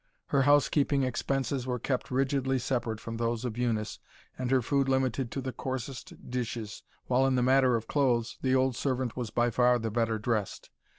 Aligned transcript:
Her 0.29 0.41
housekeeping 0.41 1.03
expenses 1.03 1.67
were 1.67 1.77
kept 1.77 2.09
rigidly 2.09 2.57
separate 2.57 2.99
from 2.99 3.17
those 3.17 3.45
of 3.45 3.55
Eunice 3.55 3.99
and 4.35 4.49
her 4.49 4.63
food 4.63 4.89
limited 4.89 5.29
to 5.29 5.41
the 5.41 5.53
coarsest 5.53 6.27
dishes, 6.31 6.81
while 7.05 7.27
in 7.27 7.35
the 7.35 7.43
matter 7.43 7.75
of 7.75 7.87
clothes, 7.87 8.39
the 8.41 8.55
old 8.55 8.75
servant 8.75 9.15
was 9.15 9.29
by 9.29 9.51
far 9.51 9.77
the 9.77 9.91
better 9.91 10.17
dressed. 10.17 10.71